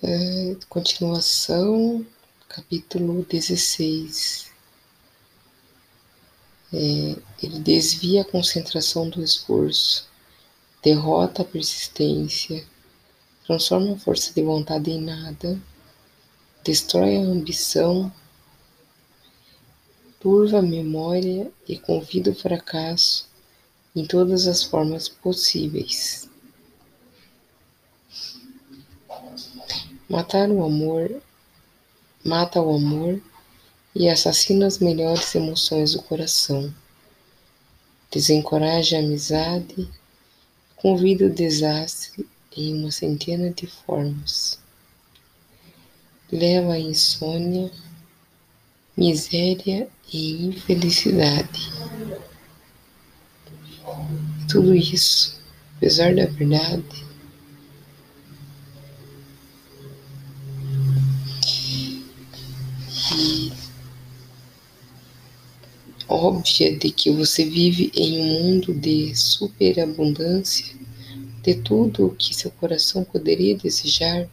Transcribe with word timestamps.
É, 0.00 0.56
continuação, 0.68 2.06
capítulo 2.48 3.26
16. 3.28 4.50
É, 6.72 7.16
ele 7.42 7.58
desvia 7.58 8.22
a 8.22 8.24
concentração 8.24 9.10
do 9.10 9.22
esforço, 9.22 10.08
derrota 10.82 11.42
a 11.42 11.44
persistência, 11.44 12.64
transforma 13.44 13.94
a 13.94 13.98
força 13.98 14.32
de 14.32 14.40
vontade 14.42 14.90
em 14.90 15.00
nada, 15.00 15.60
destrói 16.64 17.16
a 17.16 17.20
ambição, 17.20 18.10
turva 20.18 20.60
a 20.60 20.62
memória 20.62 21.52
e 21.68 21.76
convida 21.76 22.30
o 22.30 22.34
fracasso 22.34 23.28
em 23.94 24.06
todas 24.06 24.46
as 24.46 24.62
formas 24.62 25.08
possíveis. 25.08 26.31
Matar 30.12 30.50
o 30.50 30.62
amor, 30.62 31.22
mata 32.22 32.60
o 32.60 32.76
amor 32.76 33.18
e 33.94 34.10
assassina 34.10 34.66
as 34.66 34.78
melhores 34.78 35.34
emoções 35.34 35.94
do 35.94 36.02
coração. 36.02 36.70
Desencoraja 38.10 38.98
a 38.98 39.00
amizade, 39.00 39.88
convida 40.76 41.24
o 41.24 41.30
desastre 41.30 42.28
em 42.54 42.74
uma 42.74 42.90
centena 42.90 43.50
de 43.52 43.66
formas. 43.66 44.58
Leva 46.30 46.74
a 46.74 46.78
insônia, 46.78 47.72
miséria 48.94 49.88
e 50.12 50.44
infelicidade. 50.44 51.72
Tudo 54.46 54.74
isso, 54.74 55.40
apesar 55.78 56.14
da 56.14 56.26
verdade, 56.26 57.11
óbvia 66.12 66.76
de 66.76 66.90
que 66.90 67.10
você 67.10 67.44
vive 67.44 67.90
em 67.94 68.20
um 68.20 68.42
mundo 68.42 68.74
de 68.74 69.14
superabundância 69.16 70.76
de 71.42 71.54
tudo 71.54 72.06
o 72.06 72.14
que 72.14 72.34
seu 72.34 72.50
coração 72.52 73.02
poderia 73.02 73.56
desejar, 73.56 74.28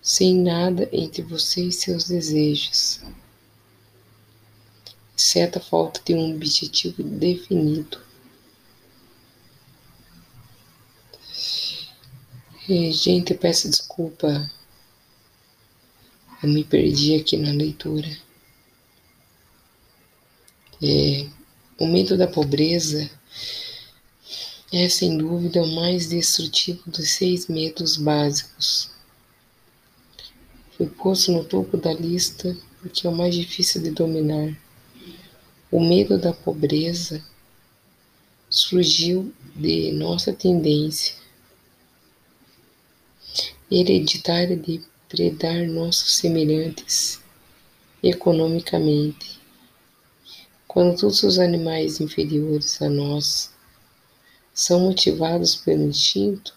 sem 0.00 0.34
nada 0.34 0.88
entre 0.92 1.22
você 1.22 1.64
e 1.64 1.72
seus 1.72 2.04
desejos, 2.08 3.00
exceto 5.16 5.58
a 5.58 5.62
falta 5.62 6.00
de 6.04 6.14
um 6.14 6.34
objetivo 6.34 7.02
definido. 7.02 7.98
E, 12.66 12.90
gente, 12.92 13.34
peço 13.34 13.68
desculpa, 13.68 14.50
eu 16.42 16.48
me 16.48 16.64
perdi 16.64 17.14
aqui 17.14 17.36
na 17.36 17.52
leitura. 17.52 18.23
É, 20.82 21.26
o 21.78 21.86
medo 21.86 22.16
da 22.16 22.26
pobreza 22.26 23.10
é, 24.72 24.88
sem 24.88 25.16
dúvida, 25.16 25.62
o 25.62 25.74
mais 25.74 26.08
destrutivo 26.08 26.82
dos 26.90 27.10
seis 27.10 27.46
medos 27.46 27.96
básicos. 27.96 28.90
Foi 30.76 30.86
posto 30.86 31.30
no 31.30 31.44
topo 31.44 31.76
da 31.76 31.92
lista 31.92 32.56
porque 32.80 33.06
é 33.06 33.10
o 33.10 33.16
mais 33.16 33.34
difícil 33.34 33.80
de 33.80 33.92
dominar. 33.92 34.54
O 35.70 35.80
medo 35.80 36.18
da 36.18 36.32
pobreza 36.32 37.24
surgiu 38.50 39.32
de 39.54 39.92
nossa 39.92 40.32
tendência 40.32 41.14
hereditária 43.70 44.56
de 44.56 44.82
predar 45.08 45.66
nossos 45.66 46.16
semelhantes 46.16 47.20
economicamente 48.02 49.40
quando 50.74 50.98
todos 50.98 51.22
os 51.22 51.38
animais 51.38 52.00
inferiores 52.00 52.82
a 52.82 52.88
nós 52.88 53.52
são 54.52 54.80
motivados 54.80 55.54
pelo 55.54 55.84
instinto, 55.84 56.52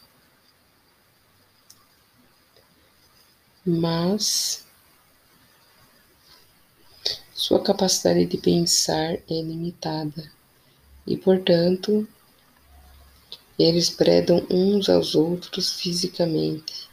mas 3.63 4.65
sua 7.31 7.61
capacidade 7.61 8.25
de 8.25 8.39
pensar 8.39 9.13
é 9.13 9.23
limitada 9.29 10.31
e, 11.05 11.15
portanto, 11.15 12.07
eles 13.59 13.91
predam 13.91 14.43
uns 14.49 14.89
aos 14.89 15.13
outros 15.13 15.73
fisicamente. 15.73 16.89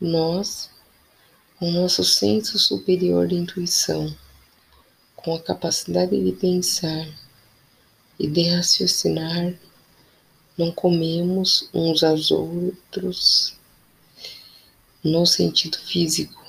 Nós, 0.00 0.68
com 1.60 1.70
nosso 1.70 2.02
senso 2.02 2.58
superior 2.58 3.28
de 3.28 3.36
intuição, 3.36 4.12
com 5.24 5.34
a 5.34 5.40
capacidade 5.40 6.22
de 6.22 6.32
pensar 6.32 7.06
e 8.18 8.26
de 8.26 8.48
raciocinar, 8.48 9.54
não 10.56 10.70
comemos 10.70 11.68
uns 11.72 12.02
aos 12.02 12.30
outros 12.30 13.56
no 15.02 15.26
sentido 15.26 15.78
físico. 15.78 16.40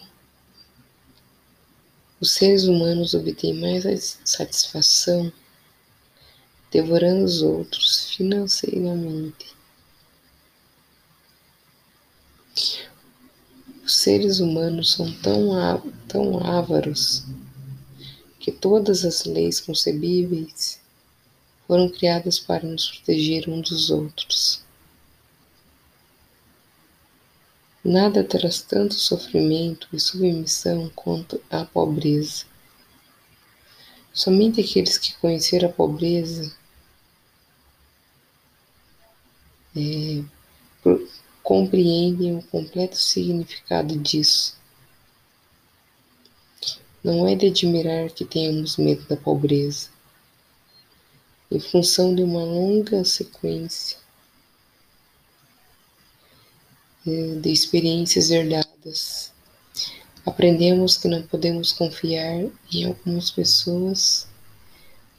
Os 2.20 2.32
seres 2.32 2.66
humanos 2.66 3.14
obtêm 3.14 3.54
mais 3.54 4.20
satisfação 4.24 5.32
devorando 6.72 7.26
os 7.26 7.42
outros 7.42 8.06
financeiramente. 8.16 9.54
Os 13.86 13.96
seres 13.96 14.40
humanos 14.40 14.94
são 14.94 15.12
tão, 15.22 15.52
tão 16.08 16.46
ávaros 16.46 17.26
que 18.44 18.52
todas 18.52 19.06
as 19.06 19.24
leis 19.24 19.62
concebíveis 19.62 20.78
foram 21.66 21.88
criadas 21.88 22.38
para 22.38 22.68
nos 22.68 22.92
proteger 22.92 23.48
uns 23.48 23.70
dos 23.70 23.90
outros. 23.90 24.62
Nada 27.82 28.22
traz 28.22 28.62
tanto 28.62 28.96
sofrimento 28.96 29.88
e 29.94 30.00
submissão 30.00 30.92
quanto 30.94 31.42
a 31.50 31.64
pobreza. 31.64 32.44
Somente 34.14 34.60
aqueles 34.60 34.98
que 34.98 35.16
conheceram 35.20 35.70
a 35.70 35.72
pobreza 35.72 36.54
é, 39.74 40.22
compreendem 41.42 42.36
o 42.36 42.44
completo 42.44 42.98
significado 42.98 43.98
disso. 43.98 44.62
Não 47.04 47.28
é 47.28 47.36
de 47.36 47.48
admirar 47.48 48.10
que 48.12 48.24
tenhamos 48.24 48.78
medo 48.78 49.06
da 49.10 49.18
pobreza, 49.18 49.90
em 51.52 51.60
função 51.60 52.16
de 52.16 52.24
uma 52.24 52.42
longa 52.42 53.04
sequência 53.04 53.98
eh, 57.06 57.36
de 57.42 57.52
experiências 57.52 58.32
herdadas. 58.32 59.34
Aprendemos 60.26 60.96
que 60.96 61.10
não 61.10 61.22
podemos 61.24 61.74
confiar 61.74 62.50
em 62.72 62.86
algumas 62.86 63.30
pessoas 63.30 64.26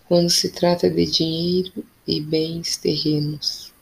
quando 0.09 0.31
se 0.31 0.49
trata 0.53 0.89
de 0.89 1.05
dinheiro 1.05 1.85
e 2.07 2.19
bens 2.19 2.79
terrenos. 2.79 3.75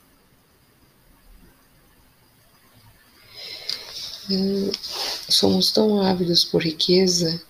Eh, 4.29 4.73
somos 5.29 5.71
tão 5.71 6.03
ávidos 6.03 6.45
por 6.45 6.61
riqueza 6.61 7.41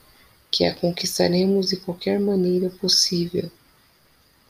que 0.52 0.66
a 0.66 0.74
conquistaremos 0.74 1.70
de 1.70 1.78
qualquer 1.78 2.20
maneira 2.20 2.68
possível, 2.68 3.50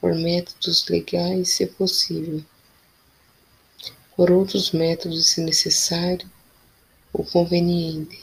por 0.00 0.12
métodos 0.16 0.84
legais, 0.88 1.50
se 1.50 1.64
possível, 1.64 2.44
por 4.16 4.32
outros 4.32 4.72
métodos, 4.72 5.28
se 5.28 5.40
necessário 5.40 6.28
ou 7.12 7.24
conveniente. 7.24 8.20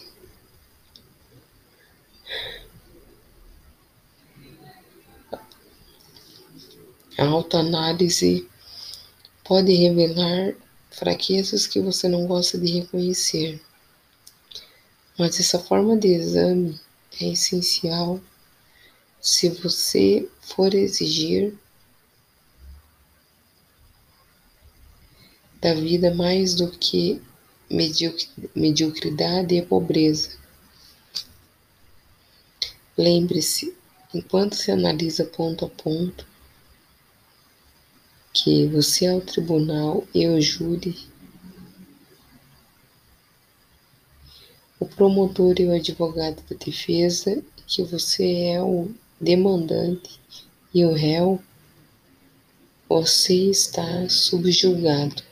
A 7.17 7.25
autoanálise 7.25 8.45
pode 9.45 9.73
revelar 9.73 10.53
fraquezas 10.91 11.65
que 11.65 11.79
você 11.79 12.09
não 12.09 12.27
gosta 12.27 12.57
de 12.57 12.79
reconhecer, 12.79 13.61
mas 15.17 15.39
essa 15.39 15.59
forma 15.59 15.95
de 15.95 16.09
exame 16.09 16.79
é 17.21 17.25
essencial 17.29 18.19
se 19.21 19.49
você 19.49 20.27
for 20.41 20.73
exigir 20.73 21.53
da 25.61 25.73
vida 25.73 26.13
mais 26.13 26.55
do 26.55 26.69
que 26.71 27.21
mediocridade 28.55 29.55
e 29.55 29.61
pobreza. 29.61 30.37
Lembre-se, 32.97 33.75
enquanto 34.13 34.55
se 34.55 34.71
analisa 34.71 35.25
ponto 35.25 35.65
a 35.65 35.69
ponto, 35.69 36.25
que 38.33 38.67
você 38.67 39.05
é 39.05 39.13
o 39.13 39.21
tribunal 39.21 40.07
e 40.13 40.27
o 40.27 40.39
júri 40.39 40.97
promotor 44.95 45.55
e 45.59 45.65
o 45.65 45.73
advogado 45.73 46.41
da 46.49 46.55
defesa 46.55 47.43
que 47.67 47.83
você 47.83 48.45
é 48.53 48.61
o 48.61 48.89
demandante 49.21 50.19
e 50.73 50.85
o 50.85 50.93
réu, 50.93 51.39
você 52.87 53.51
está 53.51 54.09
subjugado. 54.09 55.28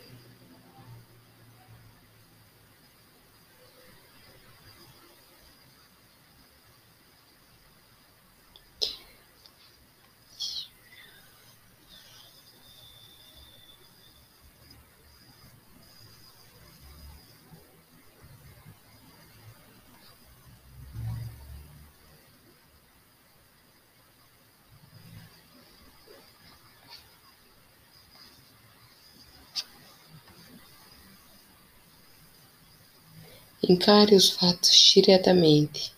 Encare 33.64 34.16
os 34.16 34.30
fatos 34.30 34.70
diretamente. 34.94 35.92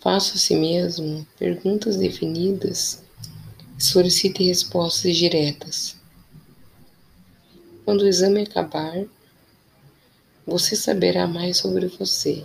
Faça 0.00 0.34
a 0.34 0.38
si 0.38 0.56
mesmo 0.56 1.26
perguntas 1.38 1.96
definidas 1.96 3.02
e 3.78 3.82
solicite 3.82 4.42
respostas 4.42 5.14
diretas. 5.14 5.96
Quando 7.84 8.02
o 8.02 8.08
exame 8.08 8.42
acabar, 8.42 9.04
você 10.46 10.74
saberá 10.74 11.26
mais 11.26 11.58
sobre 11.58 11.86
você. 11.88 12.44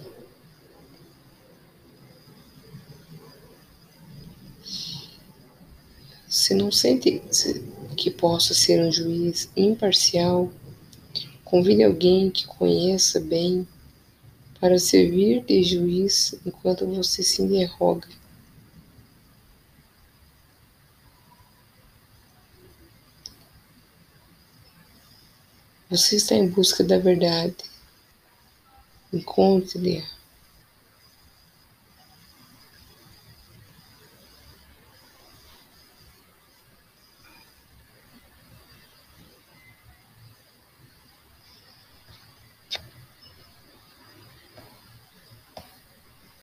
Se 6.28 6.54
não 6.54 6.70
sente 6.70 7.22
que 7.96 8.12
possa 8.12 8.54
ser 8.54 8.82
um 8.82 8.92
juiz 8.92 9.50
imparcial, 9.56 10.52
Convide 11.50 11.82
alguém 11.82 12.30
que 12.30 12.46
conheça 12.46 13.22
bem 13.22 13.66
para 14.60 14.78
servir 14.78 15.46
de 15.46 15.64
juiz 15.64 16.36
enquanto 16.46 16.86
você 16.86 17.24
se 17.24 17.42
interroga. 17.42 18.06
Você 25.90 26.18
está 26.18 26.36
em 26.36 26.50
busca 26.50 26.84
da 26.84 27.00
verdade. 27.00 27.56
Encontre-a 29.14 30.17